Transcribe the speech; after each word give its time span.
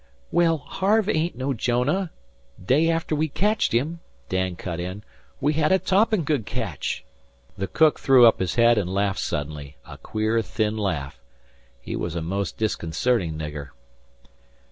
"Well, 0.31 0.57
Harve 0.57 1.07
ain't 1.07 1.35
no 1.35 1.53
Jonah. 1.53 2.09
Day 2.65 2.89
after 2.89 3.15
we 3.15 3.27
catched 3.29 3.71
him," 3.71 3.99
Dan 4.29 4.55
cut 4.55 4.79
in, 4.79 5.03
"we 5.39 5.53
had 5.53 5.71
a 5.71 5.77
toppin' 5.77 6.23
good 6.23 6.43
catch." 6.43 7.05
The 7.55 7.67
cook 7.67 7.99
threw 7.99 8.25
up 8.25 8.39
his 8.39 8.55
head 8.55 8.79
and 8.79 8.91
laughed 8.91 9.19
suddenly 9.19 9.77
a 9.85 9.99
queer, 9.99 10.41
thin 10.41 10.75
laugh. 10.75 11.21
He 11.79 11.95
was 11.95 12.15
a 12.15 12.23
most 12.23 12.57
disconcerting 12.57 13.37
nigger. 13.37 13.69